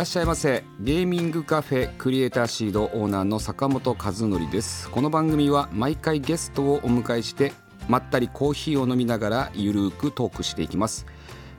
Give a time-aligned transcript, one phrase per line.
[0.00, 0.64] らっしゃいませ。
[0.80, 4.88] ゲーミングカフェクリエイターシードオーナーの坂本和則です。
[4.88, 7.52] この番組は毎回ゲストをお迎えして
[7.86, 11.04] まったりコーヒーを飲みながらゆるーくトークしていきます。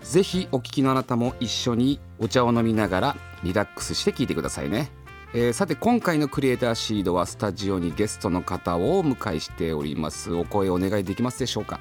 [0.01, 4.89] ぜひお聞きのあなたも一緒にお茶を飲みながらリラックスして聞いてくださいね、
[5.35, 10.33] えーさて今回のクリエイターシードはスタジオにゲストの方をお迎えしております。
[10.33, 11.79] お声お願いできますでしょうか？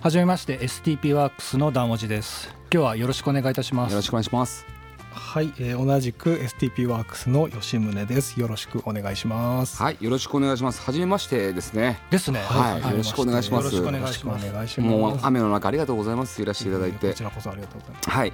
[0.00, 2.48] はじめまして STP ワークスのダンオジです。
[2.72, 3.92] 今日はよろしくお願いいたします。
[3.92, 4.66] よろしくお願いします
[5.14, 8.40] はい、えー同じく STP ワークスの吉宗です。
[8.40, 9.82] よろしくお願いします。
[9.82, 10.80] はいよろしくお願いします。
[10.80, 11.98] はじめましてですね。
[12.10, 12.40] ですね。
[12.40, 13.64] はいよろしくお願いします。
[13.64, 14.48] よろしくお願いします。
[14.48, 14.90] お願いします。
[14.90, 16.40] もう雨の中ありがとうございます。
[16.40, 17.08] いらしていただいて。
[17.10, 18.10] こちらこそありがとうございます。
[18.10, 18.32] はい、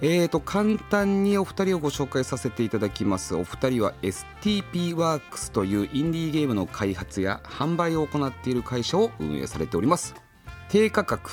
[0.00, 3.34] えー、と簡単にお二人をご紹介させていただきます。
[3.34, 10.14] お二人は STP ワークスというインディーゲームの開発や販売を行っている会社を運営されております。
[10.68, 11.30] 低価格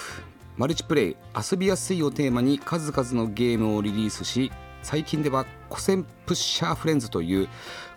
[0.58, 1.16] マルチプレイ
[1.52, 4.54] 遊びやすいをテーマに数々のゲームをリリースし
[4.86, 7.50] 最近では古戦プッシャーフレンズという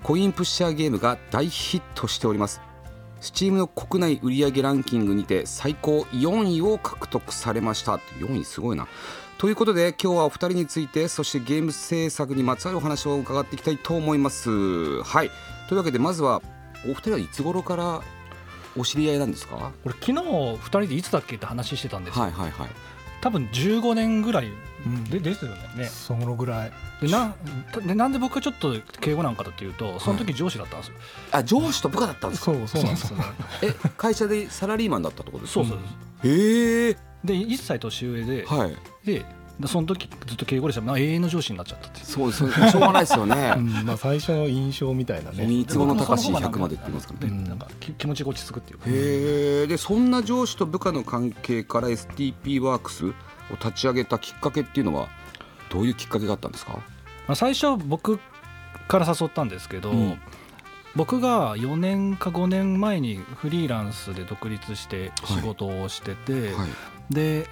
[0.03, 2.63] コインプッシャーゲームが大ヒットしております。
[3.21, 7.97] スチームの国内売上ランキングにて最高4位を獲得されました。
[8.21, 8.89] 4位すごいな。
[9.37, 15.03] ということで今日はお二人についてそしてゲーム制作にまつわるお話を伺っていきたいと思います。
[15.03, 15.31] はい。
[15.69, 16.41] というわけでまずは
[16.87, 18.01] お二人はいつ頃から
[18.79, 19.57] お知り合いなんですか？
[19.57, 22.71] はこれ昨日二人でいつだっけって話してたんですよ、いはいはい
[23.21, 24.53] 多分15年ぐらい
[24.87, 25.05] うん。
[25.05, 25.59] でですよね。
[25.77, 26.73] ねそのぐらい。
[27.01, 27.35] でな
[27.85, 30.95] でなんで僕がちょっと敬語なんかというとその時上司だったんですよ、
[31.31, 32.53] あ上司と部下だったんですか？
[32.53, 33.19] そうそうなんですよ。
[33.19, 33.25] ね。
[33.63, 35.65] え会社でサラリーマンだったってことですか？
[35.65, 38.77] そうそうですへえで1歳年上で、はい。
[39.07, 39.25] でで
[39.67, 43.55] その時ずっと敬語でしたら永遠の上司になっちゃったってそうですしょうがないですよね。
[43.59, 45.47] うん、まあ最初の印象みたいなね。
[45.47, 47.33] 三つ子の高し僕もその方が100までって言いますからね。
[47.33, 47.45] うん。
[47.45, 48.79] なんかき気持ちが落ち着くっていう。
[48.79, 48.93] かへ
[49.65, 53.13] えでそんな上司と部下の関係から STP ワークスを
[53.53, 55.09] 立ち上げたきっかけっていうのは
[55.71, 56.75] どういうきっかけがあったんですか？
[57.27, 58.21] まあ、最初僕
[58.87, 60.21] から誘ったんですけど、うん。
[60.97, 66.69] 僕が4年か5年前にフリーランスで独立して仕事をしてて、はい。
[67.11, 67.47] で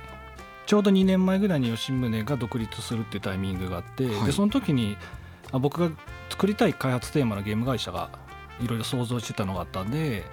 [0.67, 4.27] ちょうど2年前ぐらいに吉宗が独立するっていうタイミングがあって、はい。
[4.27, 4.97] でその時に
[5.53, 5.97] あ僕が
[6.29, 8.11] 作りたい開発テーマのゲーム会社が
[8.61, 10.25] いろいろ想像してたのがあったんで、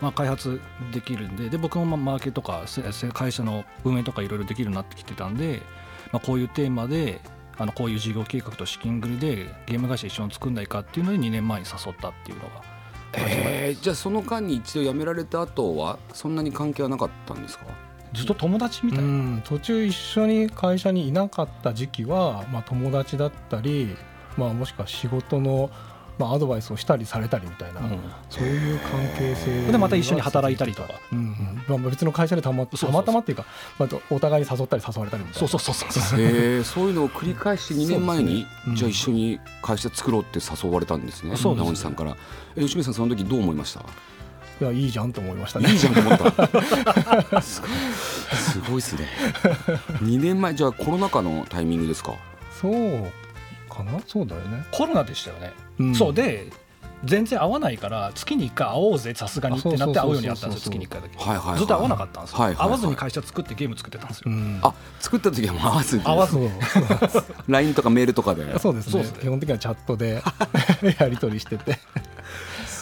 [0.00, 0.60] まあ、開発
[0.92, 2.64] できるんでで僕もまあマーケとか
[3.12, 5.60] 会社の運営とかいろいろできるようになってきてたんで、
[6.12, 7.20] まあ、こういうテーマで
[7.58, 12.62] あのこういう事業計画と資金繰りでゲーム会社一緒に作んないかっていうので2年前に誘ったっていうのが
[13.16, 17.66] えー、じゃあその間に一度辞められた後はそんなに関係はなかったんですか？
[18.14, 19.02] ずっと友達みたい。
[19.02, 23.96] な、うん、途中一緒に会社にいなかった時期は、まあ、友達だったり、
[24.36, 25.70] まあ、もしくは仕事の、
[26.18, 27.98] まあ、アドバイスをしたりされたりみたいな、うん。
[28.30, 30.90] そういう関係性でまた一緒に働いたりとか。
[31.12, 31.80] うんうん。
[31.82, 33.44] まあ、別の会社でたまたまたまっていうか、
[33.78, 35.48] まあ、お互いに誘ったり誘われたりみたいな。
[35.48, 38.74] そうそうそうそうへえそういうのを繰り返して2年前に、ねうん。
[38.76, 41.34] じゃあ一緒に会社作ろうって誘われたんですね。
[41.42, 42.16] 直道さんから。
[42.56, 43.80] え吉見さんその時どう思いました？
[44.60, 45.70] いやいいじゃんと思いましたね。
[45.70, 47.42] いいじゃんと思った。
[47.42, 49.08] すごいすごいですね。
[50.02, 52.14] 2年前じゃあコロナ禍のタイミングですか？
[52.60, 53.12] そう
[53.68, 54.00] かな？
[54.06, 55.94] そうだよね、コロナでしたよね、うん。
[55.94, 56.46] そうで
[57.04, 61.58] 全然会わないから月に1回会おうぜさすがにってなって会うようになったんですよ月に1回だけ、はいはいはい。
[61.58, 62.68] ずっと会わなかったんですよ、はいはいはい。
[62.68, 64.60] 会わずに会社作ってゲーム作ってたんですよ、うん。
[64.62, 66.04] あ作った時はもう合わずに？
[66.04, 66.50] 合わずそう
[67.48, 68.58] LINE とかメールとかで？
[68.58, 68.92] そうですね。
[68.92, 69.18] そうですね。
[69.20, 70.22] 基本的にはチャットで
[70.98, 71.78] やり取りしてて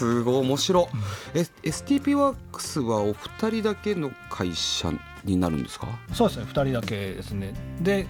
[0.03, 0.87] すごい面白い、
[1.35, 4.93] え STP ワークスはお二人だけの会社
[5.25, 5.87] になるんですか？
[6.13, 7.54] そうですね2人だけですね。
[7.81, 8.07] で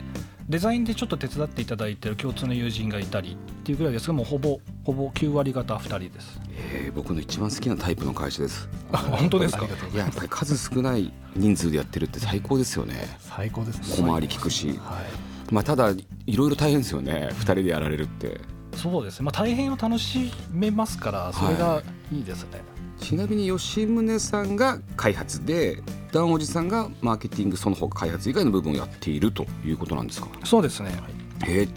[0.49, 6.41] デザインでちょっと手伝っていただいてる共通の友人がいたりっていうぐらいですがもうほぼほぼ9割方2人です。
[6.75, 8.69] えー僕の一番好きなタイプの会社です。
[8.93, 9.65] 本当ですか？
[9.65, 13.17] いややっぱり数少ない人数でやってるって最高ですよね。
[13.21, 13.85] 最高ですね。
[14.05, 14.69] 小回り利くし。
[14.69, 14.79] はい。
[15.55, 17.29] まあただいろいろ大変ですよね。
[17.35, 18.41] 二人でやられるって
[18.77, 19.27] そうですね。
[19.27, 21.83] まあ大変を楽しめますからそれが
[22.13, 22.63] いいですね、
[22.99, 25.83] ちなみに吉宗さんが開発で
[26.13, 30.29] ダンおじさんがマーケティングその他開発以外の部分をやっているということなんですか？
[30.45, 30.91] そうですね、
[31.47, 31.63] え。
[31.63, 31.69] ー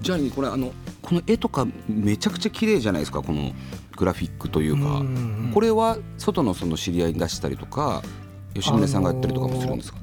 [0.00, 0.72] じゃあこれあの
[1.02, 3.22] この絵とかめちゃくちゃ綺麗じゃないですか？
[3.22, 3.52] この
[3.96, 5.02] グラフィックというか、
[5.52, 8.02] これは外のその知り合いに出したりとか
[8.54, 9.98] 吉宗さんがやったりとかもするんですか、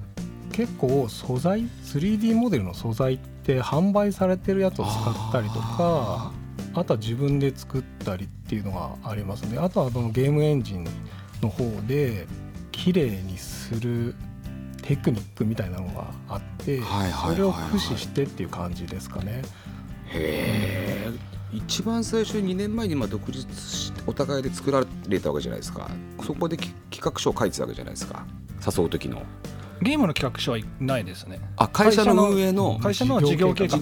[0.59, 6.33] 結構素材 3D モデルの素材って販売されてるやつを使ったりとか
[6.73, 9.57] あとは自分で作ったりっていうのがありますね。
[9.57, 10.85] あとはそのゲームエンジン
[11.41, 12.27] の方で
[12.73, 14.15] 綺麗にする
[14.81, 19.41] テクニックみたいなのがあってそれを駆使してっていう感じですかね。
[20.07, 21.11] へえ
[21.53, 25.89] 一番最初に2年前にまあ独立しお互いで作られたわけじゃないですか。
[26.21, 28.25] そこでき企画書を書いてたわけじゃないですか。
[28.77, 29.23] 誘う時の
[29.81, 31.39] ゲームの企画書はいないですね。
[31.57, 33.77] あ会社の運営の会社の事業計画。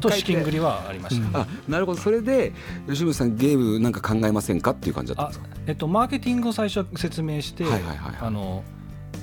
[0.00, 2.00] と資金繰りはありました、うんあなるほど。
[2.00, 2.52] それで
[2.88, 5.62] 吉村さんゲームなんか考えませんかっていう感じだったんあですか？
[5.66, 8.16] えっと、マーケティングを最初説明して、はいはいはいはい。
[8.20, 8.64] あの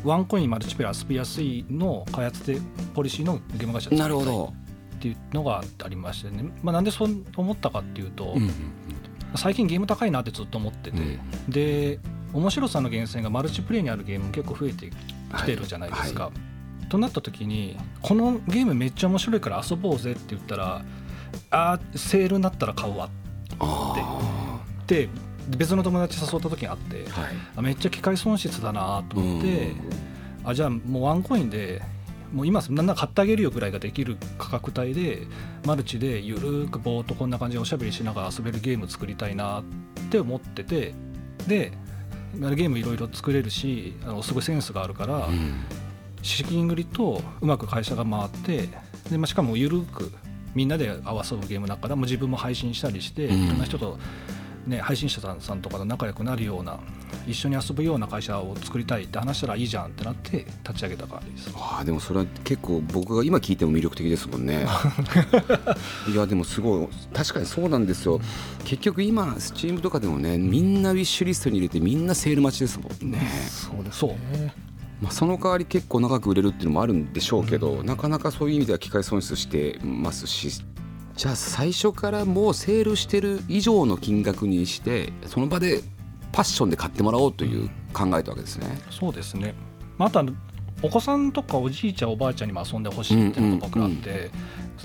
[0.03, 2.59] ワンコインマルチプレイ遊びやすいの開発で
[2.93, 4.53] ポリシーのゲーム会社なるほど、
[4.95, 8.51] っていうのがありましてね、まあ、なんでそう思ったかっていうと、うんうん
[9.35, 11.19] 最近ゲーム高いなってずっと思ってて、うん
[11.49, 11.99] で
[12.33, 14.91] 面白さの源泉がマルチプレイにあるゲーム結構増えてき
[15.45, 16.25] てるじゃないですか。
[16.25, 16.31] は
[16.89, 20.83] となった時にこのゲームめっちゃ面白いから遊ぼうぜって言ったら
[21.51, 23.09] あーセールになったら買うわ
[23.59, 23.95] あ
[24.81, 25.07] って
[25.55, 27.31] 別の友達誘った時があってーはい。
[27.57, 29.73] あめっちゃ機械損失だなと思って、
[30.43, 31.81] あじゃあもうワンコインで
[32.33, 35.27] もう今なんなら買ってあげるよぐらいができる価格帯で
[35.65, 39.63] マルチでゆるーくぼーっとこんな感じでおしゃべりしながら遊べるゲーム作りたいなっ
[40.09, 40.93] て思ってて
[41.47, 41.71] で
[42.33, 45.63] ゲームいろいろ作れるしあのすごいセンスがあるから、うん。
[46.21, 48.67] 資金繰りとうまく会社が回って
[49.09, 50.11] で、まあ、しかもゆるく
[50.53, 53.45] みんなで合わせるゲームだからもう自分も配信したりして、うん。
[53.45, 53.97] いろんな人と、
[54.67, 56.79] ね、配信者さんとかと仲良くなるような
[57.27, 61.51] 一緒に遊ぶような会社を作りたいって話したらいいじゃんってなって立ち上げた感じです。
[61.55, 64.67] あーでもそれは結構僕が今聞いても魅力的ですもんね。
[66.11, 68.19] いやでもすごい確かにそうなんですよ。
[68.63, 73.19] 結局今スチームとかでもねみんなウィッシュリストに入れてみんなセール待ちですもんね、
[73.49, 74.53] そうですそうね。
[75.01, 80.61] まあ、その代わり結構長く売れるっていうのもあるんでしょうけど、なかなかそういう意味では機械損失してますし
[81.19, 85.81] じゃあ最初からもうセールしてる以上の金額にしてその場で
[86.31, 88.79] パッションで買ってもらおうという考えたわけですね。
[88.89, 89.53] そうですね、
[89.97, 90.25] まあ、あとは
[90.81, 94.31] お子さんとかおじいちゃんおばあちゃんにも遊んでほしいっていうのが僕らあって、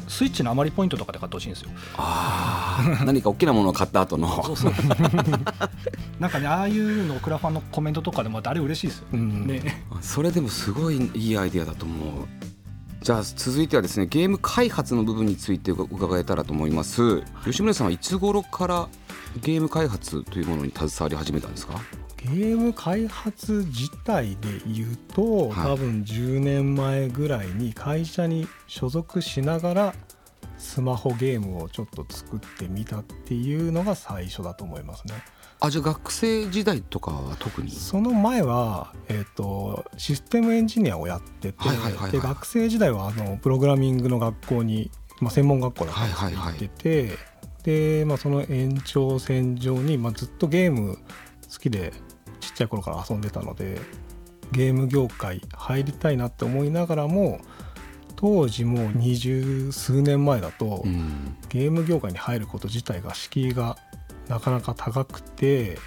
[0.08, 1.70] スイッチの余りポイントとかで買ってほしいんですよ。
[1.98, 4.42] ああ 何か大きなものを買った後の。
[4.42, 4.72] そうそう
[6.18, 9.04] なんかねああいうのクラファンのコメントとかでもあれ嬉しいですよ。
[9.12, 9.18] ね。
[9.18, 9.46] うん。
[9.46, 9.84] ね。
[10.00, 12.53] それでもすごいいいアイデアだと思う
[13.04, 17.20] じゃあ続いてはですねゲーム開発の部分について伺えたらと思います。
[17.44, 18.88] 吉村さんはいつ頃から
[19.42, 21.78] ゲーム開発というものに携わり始めたんですか？
[22.22, 25.66] ゲーム開発自体で言うと、はい。
[25.74, 29.94] 多分10年前ぐらいに会社に所属しながら
[30.56, 35.12] スマホゲームをちょっと作ってみたっていうのが最初だと思いますね。
[35.64, 37.70] あじゃあ学生時代とかは特に？
[37.70, 42.12] その前は、えー、とシステムエンジニアをやってて、はいはいはいはい。
[42.12, 44.90] で学生時代はあのプログラミングの学校に、
[45.20, 46.60] まあ、専門学校だったんですけどはいはいはい。
[46.60, 47.08] 行って
[47.64, 50.98] て、で、まあ、その延長線上に、まあ、ずっとゲーム
[51.50, 51.94] 好きで
[52.40, 53.80] ちっちゃい頃から遊んでたので
[54.52, 57.40] ゲーム業界入りたいなって思いながらも
[58.16, 61.36] 当時もう二十数年前だと、うん。
[61.48, 63.78] ゲーム業界に入ること自体が敷居が
[64.28, 65.78] なかなか高くて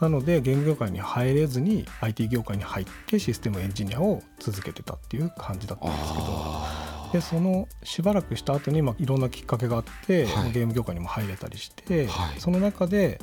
[0.00, 10.52] なのでゲーム業界に入れずに IT 業界に入ってシステムエンジニアを続けてたっていう感じだったんですけどあでそのしばらくした後にまあいろんなきっかけがあって、はい。
[10.52, 12.40] ゲーム業界にも入れたりして、はい。
[12.40, 13.20] その中で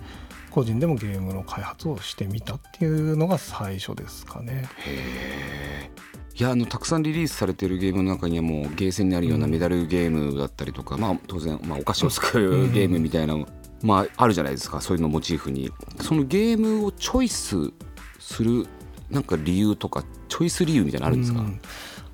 [0.50, 4.68] 個人でもゲームの開発をしてみたっていうのが最初ですかね。
[4.86, 6.40] ーへー。
[6.40, 13.36] いやあのたくさんリリースされてるゲームの中にはもうゲーセンにあるようなメダルゲームだったりとか、まあ当然、まあ、お菓子を作るゲームみたいな、
[13.82, 15.72] まああるじゃないですかそういうのをモチーフに。
[16.02, 17.72] そのゲームをチョイス
[18.20, 18.68] する
[19.10, 21.62] なんか理由とかチョイス理由みたいなのあるんですか、うん。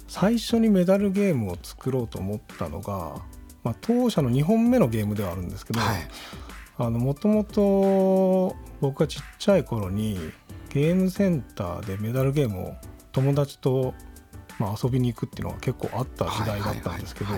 [0.08, 3.22] 最初にメダルゲームを作ろうと思ったのが、
[3.64, 6.08] まあ、当社の2本目のゲームではあるんですけどはい。
[6.90, 10.18] もともと僕がちっちゃい頃に
[10.70, 12.74] ゲームセンターでメダルゲームを
[13.12, 13.94] 友達と、
[14.58, 17.34] まあ、遊びに行くっていうのが結構あった時代だったんですけど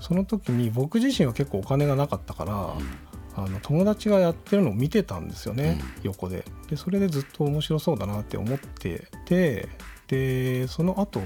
[0.00, 3.07] その時に僕自身は結構お金がなかったから、うん
[3.44, 6.10] あの友達がやってるのを見てたんですよね、うん。
[6.10, 6.44] 横で。
[6.68, 9.68] でそれでずっと面白そうだなって思ってて
[10.08, 11.20] でその後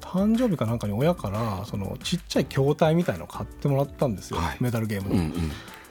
[0.00, 4.56] 誕生日かなんかに親からそのちっちゃい筐体みたいのを買ってもらったんですよ、はい。
[4.60, 5.14] メダルゲームの。
[5.16, 5.32] うんうん。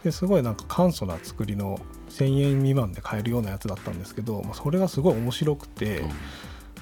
[0.04, 6.04] ですごいなんか簡素な作りの1,000円未満で買えるようなやつだったんですけど、まあ、それがすごい面白くて、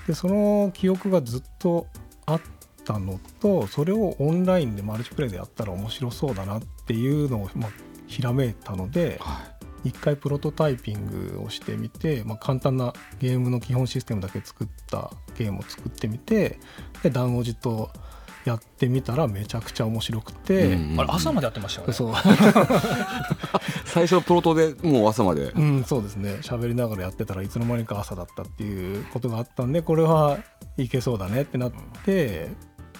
[0.08, 1.88] でその記憶がずっと
[2.26, 2.42] あっ
[2.84, 7.72] たのとそれをオンラインでマルチプレイでやったら面白そうだなっていうのを、まあ、
[8.14, 9.42] ひらめいたのでは
[9.84, 16.60] 一回プロトタイピングをしてみて、まあ、簡単なゲームの基本システムだけ作ったゲームを作ってみて
[17.02, 17.92] でダウンオジと
[18.46, 21.00] やってみたらめちゃくちゃ面白くて、うん。
[21.00, 21.94] あれ朝までやってましたよね。
[21.94, 22.14] そう。
[23.86, 25.44] 最初のプロトでもう朝まで。
[25.52, 26.40] うん、そうですね。
[26.42, 30.40] 喋りながらやってたらいつの間にか朝だったっていうことがあったんでこれは
[30.76, 32.50] いけそうだねってなって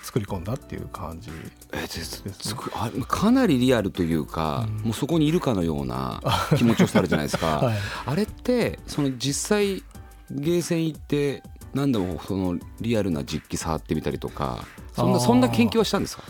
[0.04, 1.32] 作り込んだっていう感じ
[1.72, 2.34] えでですね。
[2.38, 4.76] つくあかなりリアルというか、うん。
[4.86, 6.22] もうそこにいるかのような
[6.58, 7.78] 気持ちよさあるじゃないですか、 はい。
[8.06, 9.82] あれってその実際
[10.30, 11.42] ゲーセン行って
[11.74, 16.24] 何度もそのリアルな実機触ってみたりとかそんなそんな研究はしたんですか？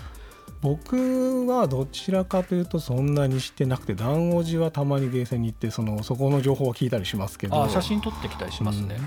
[0.63, 7.61] 僕はどちらかというとそんなにしてなくて談おじはたまにゲーセンに行ってそのそこの情報は聞いたりしますけど。
[7.61, 8.97] あ写真撮ってきたりしますね、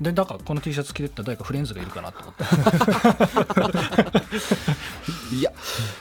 [0.00, 2.44] でだからこの T シャツ着てった誰かフレンズがいるかなと思って。
[5.36, 5.52] いや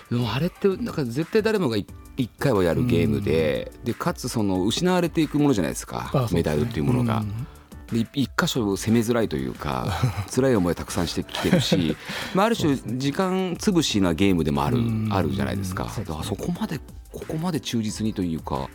[0.10, 6.10] でもあれってなんか絶対誰もが一一回はやるゲームで,、でかつその失われていくものじゃないですか。
[6.14, 6.28] ね。
[6.32, 7.18] メダルっていうものが。
[7.18, 7.48] うん
[7.92, 9.88] 一箇所攻めづらいというか
[10.34, 11.96] 辛い思いをたくさんしてきてるし、
[12.36, 15.08] まあ、ある種時間潰しなゲームでもあるうん。
[15.12, 15.90] あるじゃないですか。
[15.90, 16.06] そうですね。
[16.06, 16.80] だからそこまで
[17.12, 18.70] ここまで忠実にというか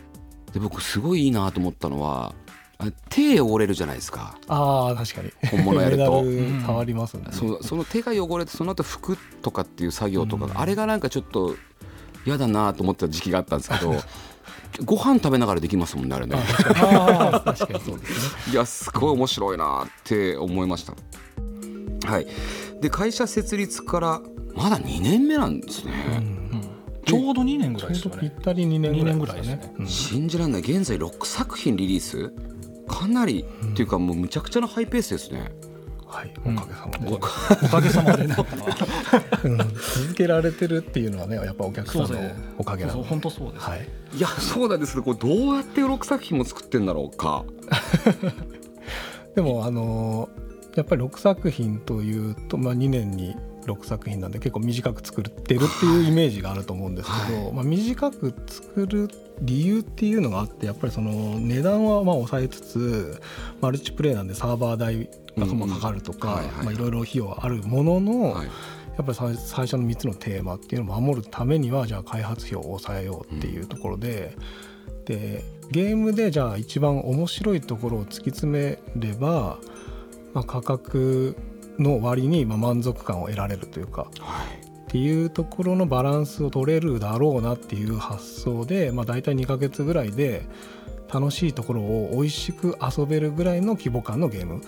[0.53, 2.33] で僕すごいいいなと思ったのは
[2.79, 4.37] あ手汚れるじゃないですか。
[4.47, 5.31] ああ確かに。
[5.49, 6.23] 本物やると。
[6.65, 11.55] 触りますね、そその手が汚れてその後拭くとかっていう作業とかが、あれがなんかちょっと
[12.25, 13.95] 嫌だなと思ってた時期があったんですけど
[14.85, 16.37] ご飯食べながらできますもんねあれね。
[16.75, 20.93] ああ確かにそうですねいやすごい面白いなって思いました。
[22.07, 22.27] はい。
[22.81, 24.21] で会社設立から
[24.55, 26.43] まだ2年目なんですね、うん
[27.05, 29.73] ちょうど2年ぐらいですちょうどぴったり2年ぐらい二年ぐらいですね。
[29.77, 29.87] うん。
[29.87, 30.61] 信じられない。
[30.61, 32.33] 現在6作品リリース。
[32.87, 35.51] かなり、っていうかもうむちゃくちゃなハイペースですね
[36.13, 36.31] はい。
[36.45, 38.35] おかげさまで、おかげさまでね。
[39.43, 39.57] うん。
[39.57, 42.19] 続けられてるっていうのはねやっぱお客さんの
[42.59, 43.01] おかげなんで。
[43.01, 43.87] そう本当そうです、はい。
[44.15, 47.45] いやそうなんですけどこれどうやって6作品も作ってんだろうか。
[49.35, 50.29] でもあの
[50.75, 59.09] やっぱり6作品というと、まあ、2年に6作品なんで結構短く作ってるっていうイメージがあると思うんですけど、はまあ、短く作る
[59.41, 63.21] 理由っていうのがあってやっぱりその値段はまあ抑えつつ
[63.61, 68.47] マルチプレイなんでサーバー代がまあかかるとかまあいろいろ費用はあるものの、はい。
[68.97, 74.37] やっぱり最最初の3つのテーマっていうのを守るためにはじゃあ開発費を抑えようっていうところで,、
[75.05, 79.57] でゲームでじゃあ一番面白いところを突き詰めれば、
[80.35, 81.35] まあ、価格
[81.79, 84.62] の割にまあ満足感を得られるというかはい
[84.93, 90.43] っていうところのバランスを取れるだろうなっていう発想で、まあ、大体2ヶ月ぐらいで
[91.11, 94.61] 楽しいところを美味しく遊べるぐらいの規模感のゲーム。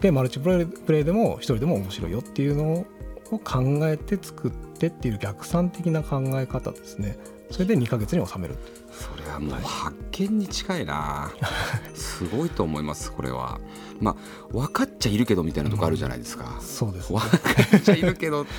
[0.00, 2.84] でマルチプレイプレイでも一人でも面白いよっていうの
[3.30, 7.16] を考えて作ってっていう逆算的な考え方ですね。
[7.52, 8.56] それで2ヶ月に収める
[8.98, 11.30] それはもう発見に近いな。
[11.94, 13.60] すごいと思いますこれは。
[14.00, 14.16] まあ
[14.52, 17.18] 分かっちゃいるけどみたいなとこあるじゃないですか、そうですね。
[17.18, 18.52] 分かっちゃいるけどって。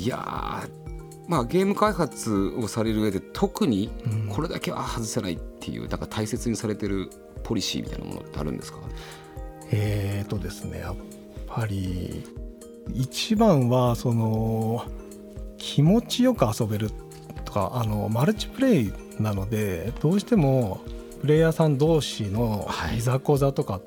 [0.00, 0.82] いやー
[1.28, 4.28] まあゲーム開発をされる上で特にうん。
[4.28, 7.10] これだけは外せないっていうだから大切にされてる
[7.44, 8.78] ポリシーみたいなものってあるんですか？
[9.70, 10.96] えーとですねやっ
[11.46, 12.24] ぱり
[12.94, 14.84] 一番はその
[15.58, 16.90] 気持ちよく遊べる
[17.44, 20.80] とかあのマルチプレイなのでどうしても
[21.20, 22.98] プレイヤーさん同士のはい。
[22.98, 23.82] いざこざとか、はい。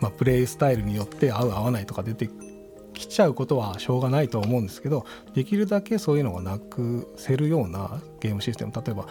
[0.00, 2.30] まあ、プレイスタイルによって合う合わないとか出て
[2.92, 5.04] きちゃうことはしょうがないとは思うんですけど
[5.34, 9.06] できるだけそういうのがなくせるようなゲームシステム例えば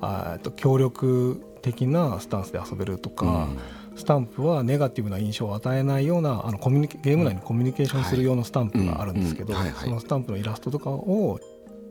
[0.00, 3.48] あと協力的なスタンスで遊べるとか、
[3.94, 11.38] スタンプはネガティブな印象を与えないようなあのコミュニケゲーム内にコミュニケーションする用のスタンプがあるんですけどそのスタンプのイラストとかを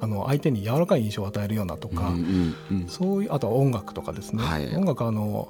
[0.01, 2.87] あの相手に柔らかい印象を与えるようなとか、うんうんうん。
[2.87, 4.75] そういうあとは音楽とかですね、はい。
[4.75, 5.49] 音楽はあの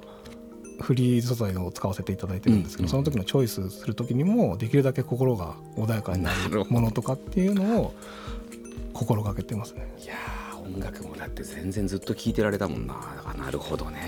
[0.80, 7.94] フリー素材を使わせていただいてるんですけど、うんその時のチョイスする時にもできるだけ心が穏やかにななるものとかっていうのを
[8.92, 9.90] 心がけてますね。
[9.98, 12.94] いやー音楽もだって全然ずっと聴いてられたもんな。
[13.38, 13.98] なるほどね。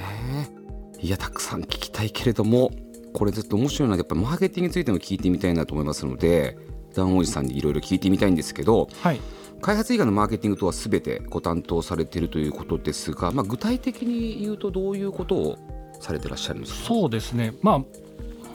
[1.00, 2.70] いやたくさん聞きたいけれども
[3.14, 6.56] これずっと面白いのでやっぱりマーケティングについても聞いてみたいなと思いますので
[6.94, 9.20] ダンおじさんにいろいろ聞いてみたいんですけどはい
[9.64, 15.58] 開発以外のマーケティングとは全てご担当されているということですが、まあ、具体的に言うとどういうことを
[16.00, 16.86] されてらっしゃるんですか？
[16.86, 17.54] そうですね。
[17.62, 17.86] まあこ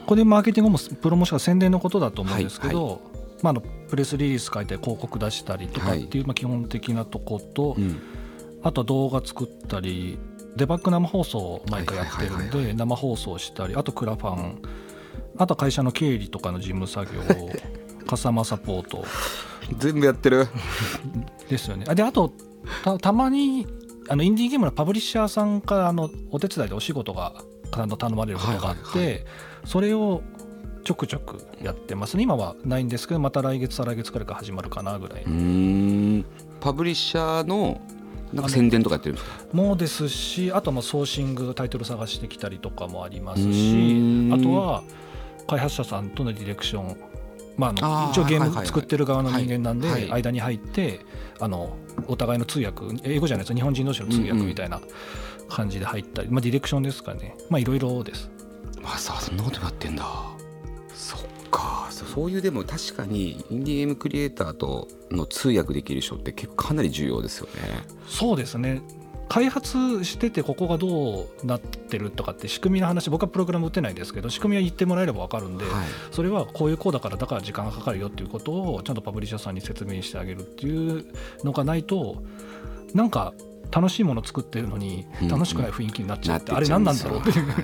[0.05, 3.01] こでマーケティングもプロモーション宣伝のことだと思うんですけど、
[3.41, 7.99] まあ、あのプレスリリース書いて広告出したりとかっていう、まあ基本的なとこと、うん。
[8.61, 10.19] あとは動画作ったり
[10.57, 14.61] デバッグ生放送を毎回やってるんはいはいはいで生放送したりあとクラファン
[15.37, 17.21] あとは会社の経理とかの事務作業
[18.05, 19.05] カスタマーサポート
[19.77, 20.47] 全部やってる。
[21.47, 21.85] ですよね。
[21.87, 22.33] あであと
[22.83, 23.67] たたまに
[24.09, 27.33] あのインディーゲームのパブリッシャーさんからあのお手伝いでお仕事が
[27.71, 29.19] 頼まれることがあって、はいはいは
[29.65, 30.21] それを
[30.83, 32.23] ちょくちょくやってますね。
[32.23, 35.23] 今はないんですけどまた来月再来月くらいから始まるかなぐらい、
[36.61, 37.81] パブリッシャーの
[38.33, 39.45] なんか宣伝とかやってるんですか？
[39.53, 44.83] もですしあとはまあソーシングタイトル探してきたりとかもありますうしあとは
[45.47, 46.97] 開発者さんとのディレクション
[47.59, 51.01] まあ、あの一応ゲーム作ってる側の人間なんで、間に入って
[51.41, 51.75] あの
[52.07, 54.79] お互いの通訳英語じゃないです日本人同士の通訳みたいな
[55.49, 57.35] 感じで入ったり、まあ、ディレクションですかね。
[57.49, 58.31] まあいろいろです。
[58.81, 60.05] まさかそんなことやってんだ。
[60.93, 61.87] そっか。
[61.91, 67.83] そそういうでも確かにインディーゲームクリエイターとの通訳できる人って結構かなり重要ですよね。
[68.07, 68.81] そうですね
[69.29, 75.73] 開発しててここがどうなってるとかって仕組みの話僕はプログラム打てないですけど仕組みは言ってもらえれば分かるんで、はい。
[76.11, 81.05] それはこういうコーだからだから時間がかかるよっていうことをちゃんとパブリッシャーさんに説明してあげるっていう
[81.43, 82.23] のがないと
[82.95, 83.33] なんか
[83.71, 85.27] 楽しいもの作ってるのにうん。
[85.27, 87.55] 楽しくない雰囲気になっちゃって、なあれ何なんだろうっていう、はい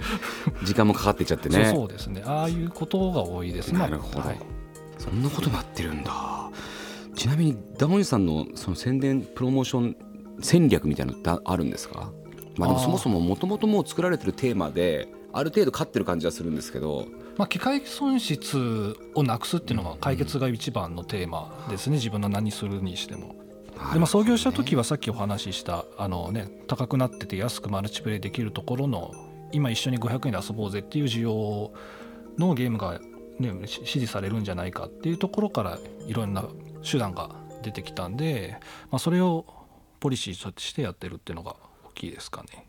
[0.63, 1.65] 時間もかかってっちゃってね。
[1.73, 2.21] そうですね。
[2.25, 3.71] ああいうことが多いです。
[3.71, 4.39] ねなるほど、はい。
[4.99, 6.51] そんなこともやってるんだ。
[7.15, 9.95] ちなみにダモンさんのその宣伝プロモーション
[10.41, 12.11] 戦略みたいなのってあるんですか？
[12.57, 17.07] まあでもそもそももともともう作られてるテーマである程度勝ってる感じはするんですけど。
[17.37, 23.35] まあ、機械損失をなくすっていうのが解決が一番のテーマですね自分の何するにしても。
[23.91, 29.11] でまあ、創業した時はさっきお話ししたあの、ね、高くなってて安くマルチプレイできるところの
[29.51, 31.73] 今一緒に500円で遊ぼうぜっていう需要
[32.37, 33.01] のゲームが、
[33.37, 35.77] ね、し支持されるんじゃないかっていうところから
[36.07, 36.45] いろんな
[36.89, 38.57] 手段が出てきたんで、
[38.91, 39.45] まあ、それを
[39.99, 42.65] ポリシーとしてやってるっていうのが大きいですかね。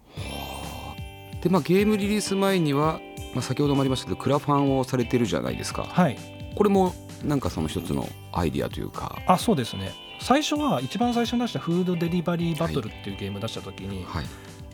[1.42, 3.00] で、まあ、ゲームリリース前には、
[3.34, 5.84] まあ、先ほどもありましたけどクラファンをされてるじゃないですか。
[5.84, 6.18] はい。
[6.56, 9.18] これもなんかその一つのアイディアというか。
[9.26, 9.92] あそうですね。
[10.20, 14.24] 最初は一番最初に出したフードデリバリーバトルっていうゲーム出した時に、はい。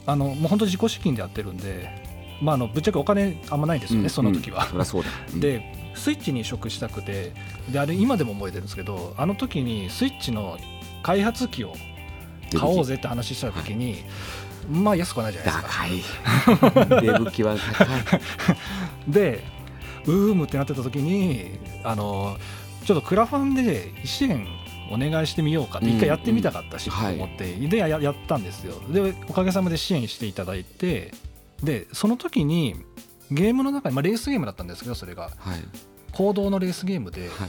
[0.06, 1.88] あのもう本当自己資金でやってるんで、
[2.40, 4.10] まあ、あのぶっちゃけお金あんまないんですよね、うん。
[4.10, 4.66] その時は。
[4.66, 5.40] そりゃそうだ、うん。
[5.40, 7.32] でスイッチに移植したくて
[7.70, 10.58] であれ今でも覚えてるんですけどあの時にスイッチの
[11.02, 11.74] 開発機を
[12.58, 14.04] 買おうぜって話した時に、
[14.70, 15.70] まあ安くはないじゃないですか。
[16.88, 17.02] 高い。
[17.02, 18.20] デブ機は高い。
[19.08, 19.44] で
[20.06, 22.36] うーむってなってた時にあの
[22.84, 24.46] ちょっとクラファンで支援
[24.90, 28.74] お願いしてみようかって一回やってみたかったし、と思って、でややったんですよ。
[28.90, 31.12] でおかげさまで支援していただいて
[31.62, 32.76] でその時に
[33.30, 35.24] ゲームの中に、まあ、レースゲームだったんですけどそれが。
[35.24, 35.32] はい。
[36.12, 37.48] 行動のレースゲームではい。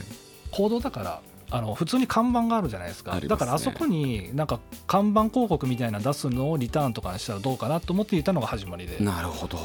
[0.50, 1.20] 行動だから
[1.54, 3.14] あの普通に看板があるじゃないですか。
[3.18, 3.28] ね。
[3.28, 8.98] だからあそこになんか看板広告みたいなの出すのをリターンとかにしたらどうかなと思っていたのが始まりで。
[8.98, 9.58] なるほど。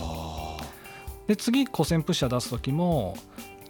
[1.28, 3.16] で次古戦プッシャー出す時も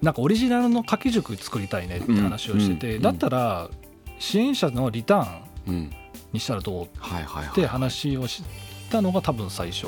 [0.01, 3.69] なんかオリジナルの掛け軸作りたいねって話をしてて、うんうんだったら
[4.17, 5.91] 支援者のリターンうん。
[6.31, 6.89] にしたらどうっ
[7.55, 8.43] て話をし
[8.91, 9.87] たのが多分最初。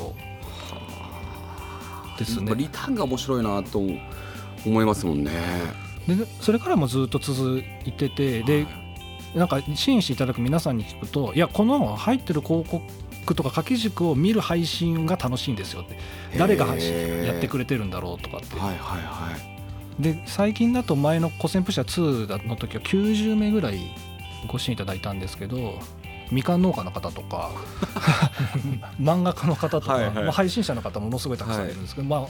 [2.18, 2.54] ですね。
[2.56, 3.78] リターンが面白いなと
[4.64, 5.30] 思いますもんね
[6.06, 8.66] でそれからもずっと続いててで
[9.34, 12.82] なんか支援していただく皆さんに聞くといやこの入ってる広告
[13.34, 15.96] とか掛け軸を見る配信が楽しいんですよって。
[16.38, 18.58] 誰がやってくれてるんだろうとかって。
[18.58, 19.36] はいはいは
[19.98, 20.02] い。
[20.02, 23.94] で最近だと前の「古戦プッシャー2」の時は90名ぐらい
[24.48, 25.78] ご支援いただいたんですけど
[26.30, 27.50] みかん農家の方とか
[29.00, 30.14] 漫画家の方とか、はいはい。
[30.14, 32.26] まあ配信者の方ものすごいたくさんいるんですけど、まあ、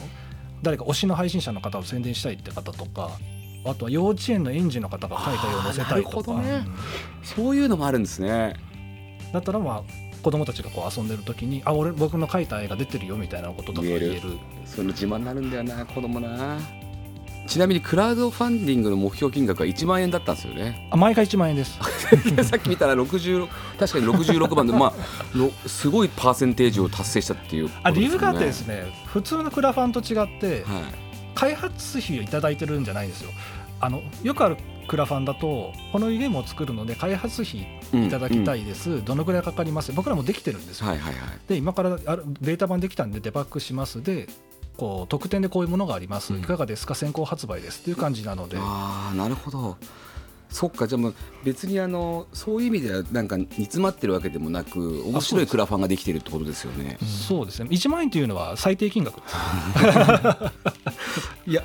[0.61, 3.13] 誰か推しの配信者の方を宣伝したいって方とか
[3.65, 6.65] あとは幼稚園の園児の方が書いた絵を載せたいとか、ね。
[6.67, 6.75] うん。
[7.23, 8.55] そういうのもあるんですね。
[9.33, 9.83] だったらまあ
[10.23, 14.09] 子供たちがこう遊んでる時に「あ俺僕の描いた絵が出てるよ」みたいなこととか言える。
[14.09, 14.39] 言える。
[14.65, 16.59] その自慢になるんだよな子供な。
[17.47, 20.89] ちなみにクラウドファンディングの目標金額は1万円だったんですよね。
[20.91, 21.79] あ毎回1万円です。
[22.45, 23.49] さっき見たら60
[23.79, 31.12] 確かに66番でまあのすごいパーセンテージを達成したっていうことあ理由があってですねね普通のクラファンと違って、はい
[31.43, 33.31] 開発費をいただいてるんじゃないんですよ。
[33.81, 37.67] あのよくあるクラファンだとこのゲームを作るので開発費
[38.07, 39.93] いただきたい、いです、どのくらいかかります？
[39.93, 41.23] 僕らもできてるんですよ、はいはいはい。
[41.49, 44.03] で今からあるベータ版できたんでデバッグします。
[44.05, 44.29] で
[44.77, 46.41] こう特典でこういうものがあります、うん。
[46.41, 46.95] いかがですか？
[46.95, 47.81] 先行発売です。
[47.81, 48.57] っていう感じなので。
[48.61, 49.77] ああなるほど
[50.53, 56.99] そっかじゃあもう別にあのそういう意味ではなんか煮詰まってるわけでもなく面白いクラファンができてるってことですよね。
[57.29, 57.69] そうですね。
[57.71, 59.19] 1万円というのは最低金額。
[61.47, 61.63] いや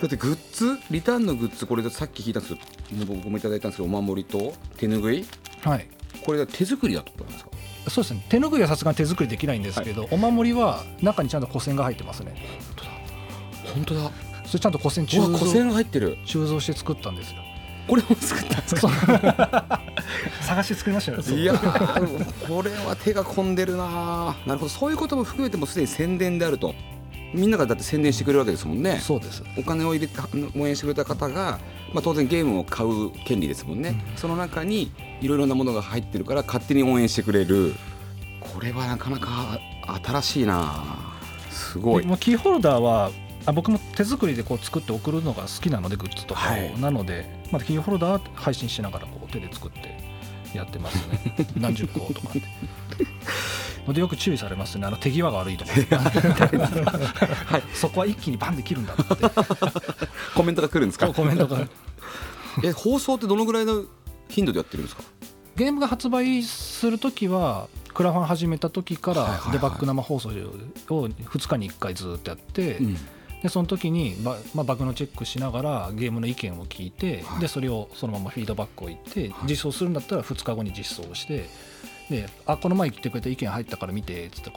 [0.00, 5.26] だってグッズリターンのグッズこれでさっき聞いたんですけど僕もいただいたんですけどお守りと手ぬぐい。
[5.62, 5.86] はい。
[6.24, 7.50] これが手作りだったんですか？
[7.90, 8.24] そうですね。
[8.28, 12.36] 手ぬぐいはさすがに手作りできないんですけど、お守りは中にちゃんと古銭が入ってますね。
[13.74, 14.10] 本当だ。
[14.46, 16.16] それちゃんと古銭鋳造銭が入ってる。
[16.26, 17.36] 鋳造して作ったんですよ
[17.88, 18.90] これも作ったんですそう
[20.42, 24.68] 探し作りましたよいやーこれは手が込んでるななるほど。
[24.68, 26.74] そういうことも含めてもすでに宣伝であると。
[27.34, 28.98] みんながだって宣伝してくれるわけですもんね。
[29.02, 29.42] そうです。
[29.58, 30.18] お金を入れて
[30.58, 31.58] 応援してくれた方が、
[31.92, 37.74] まあ、当然ゲームを買う権利ですもんね、その中にいろいろなものが入ってるから勝手に応援してくれる。
[38.40, 39.60] これはなかなか
[40.02, 40.84] 新しいな
[41.50, 42.02] すごい。
[42.02, 43.10] でもうキーホルダーは
[43.48, 46.80] あ僕も手作りでこう作って送るのが好きなのでグッズとかを、はい。
[46.80, 49.96] なので、まあ、キーホルダーは配信しながらこう手で作って
[50.54, 51.46] やってますね。
[51.56, 52.28] 何十個とか。
[52.28, 52.42] って
[53.94, 54.86] でよく注意されますね。
[54.86, 55.70] あの手際が悪いとか、
[57.72, 59.04] そこは一気にバンで切るんだって。
[60.36, 61.08] コメントが来るんですか？
[61.08, 61.66] コメントが。
[62.62, 63.84] え放送ってどのぐらいの
[64.28, 65.02] 頻度でやってるんですか？
[65.56, 69.40] ゲームが発売するときはクラファン始めた時かはいはいはい。
[69.46, 72.78] らデバッグ生放送を2日に1回ずっとやって、
[73.42, 77.40] でその時にバ,、まあ、バグのチェックしながらゲームの意見を聞いて、はい。
[77.40, 79.48] でそれをそのままフィードバックを言って、はい。
[79.48, 81.48] 実装するんだったら2日後に実装をして
[82.10, 84.50] であこの前来てくれた意見入ったから見てっつって。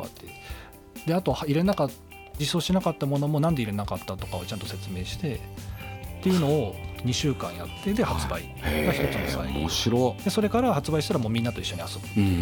[1.05, 1.91] であとは入れなかっ
[2.39, 8.43] 実装しなかったものもなんで入れなかったとかをちゃんと説明してっていうのを2週間やってで発売。
[8.85, 9.59] が一つの最後。
[9.59, 10.15] 面白。
[10.23, 12.41] でそれから発売したらもうみんなと一緒に遊ぶ、い、うんうん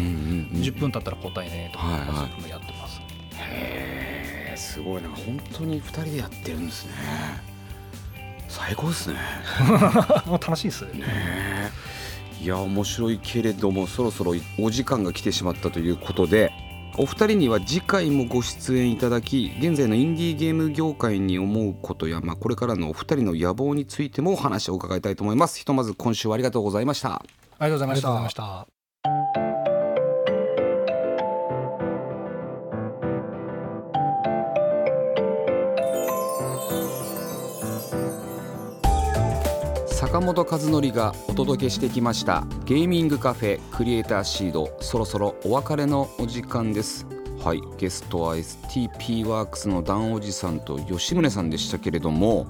[0.52, 2.08] うんうん、10分経ったら答えねとか、はいはい。
[2.08, 3.00] そういうのもやってます。
[3.00, 3.04] へ
[3.38, 4.09] え
[4.70, 5.08] すごいな。
[5.08, 6.92] 本当に2人でやってるんですね。
[8.48, 9.16] 最高ですね。
[10.26, 10.82] もう楽しいです。
[10.86, 11.70] ね
[12.40, 16.50] いや面白いけれどもそろそろお時間が来てしまったということで
[16.96, 25.58] お二人には次回もご出演いただき現在のインディーゲーム業界に思うことや、まあ、これからのお二人の野望についてもお話を伺いたいと思います。
[25.58, 27.22] ひとまず今週はありがとうございました。
[27.58, 28.79] ありがとうございました
[40.10, 42.44] 坂本和則がお届けしてきました。
[42.64, 44.76] ゲーミングカフェクリエイターシード。
[44.80, 47.06] そろそろお別れのお時間です。
[47.44, 52.48] はいゲストは STP ワークスのダンおじさんと吉宗さんでしたけれども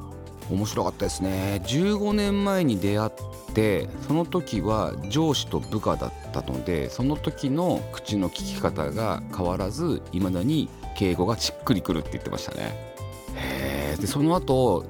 [0.50, 1.60] 面白かったですね。
[1.66, 3.10] 15年前に出会っ
[3.52, 12.94] てその時は上司と部下だったのでその時の口の聞き方が変わらずいまだに敬語がしっくりくるって言ってましたね。
[13.36, 14.86] へえでその後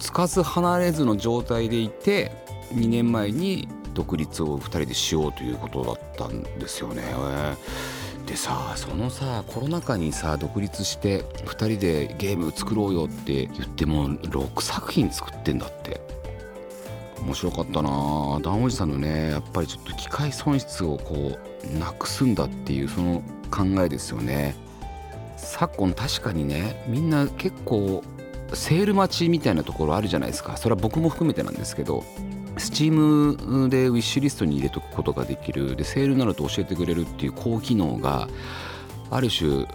[0.00, 2.32] つかず離れずの状態でいて
[2.74, 7.02] 2年前に独立を2人でしようということだったんですよね。
[8.26, 16.00] でさそのさコロナ禍にさ独立して2人でゲーム作ろうよって言っても6作品作ってんだって。
[17.22, 17.90] 面白かったな。
[18.40, 21.38] ダンおじさんのねやっぱりちょっと機械損失をこ
[21.74, 24.54] うなくすんだっていうその考えですよね。
[25.36, 28.02] 昨今確かにねみんな結構
[28.54, 30.56] セール待ちみたいなところあるじゃないですか。
[30.56, 32.04] それは僕も含めてなんですけど
[32.56, 35.76] Steam でウィッシュリストに入れとくことができる。
[35.76, 38.28] でセールになると教えてくれるっていう高機能が
[39.10, 39.66] ある種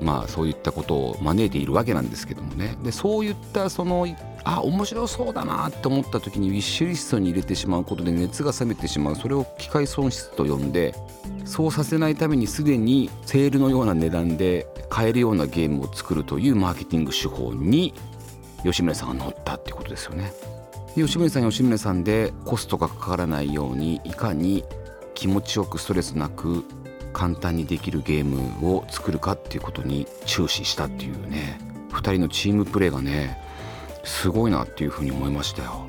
[0.00, 4.06] まあそういったことを招いているわけなんですけどもねでそういったその
[4.44, 10.94] あ面白そうだなって思った時にウィッシュリストに入れてしまうことで熱が冷めてしまうそれを機械損失と呼んで
[11.44, 17.94] そうさせないためにすでにセールのような値段で買えるようなゲームを作るというマーケティング手法に
[18.64, 20.32] 吉村さんが乗ったってことですよね。
[20.94, 24.64] 吉村さん吉村さんでコストがかからないようにいかに
[25.14, 26.64] 気持ちよくストレスなく
[27.18, 31.58] 簡単にできるゲームを作るかっていうことに注視したっていうね
[31.90, 33.42] 2人のチームプレーがね
[34.04, 35.84] すごいなっていうふうに思いましたよ。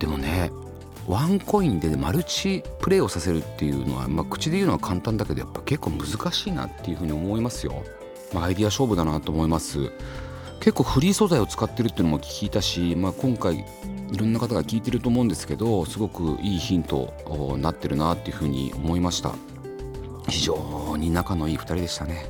[0.00, 0.50] でもね
[1.06, 7.84] ワンコインでマルチプレイをさせるっていうのは、まあ、口で言うのは簡単だけどやっぱ結構難しいなっていうふうに思いますよ。
[8.34, 9.92] まあ、アイディア勝負だなと思います。
[10.58, 13.64] 結構フリー素材を使ってるっていうのも聞いたし、まあ、今回
[14.10, 17.14] いろんな方が聞いてると思うんですけどすごくいいヒント
[17.56, 19.34] になってるなっていうふうに思いました
[20.28, 22.26] 非常に仲のいい2人でしたね、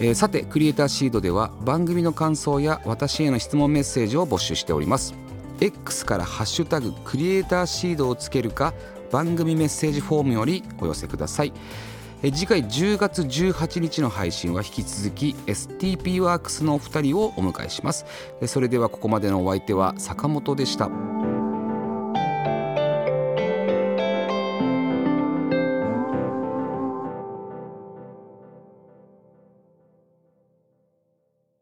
[0.00, 5.14] えーさてクリエイターシードでは番組の感想や私への質問メッセージを募集しております。
[5.60, 8.74] X から「ハッシュタグクリエイターシード」をつけるか
[9.12, 11.52] 番組メッセージフォームよりお寄せください。
[12.24, 18.06] え次回10月18日の配信は引き続き STP ワークスのお二人をお迎えします。
[18.40, 20.90] えそれではここまでのお相手は坂本でした。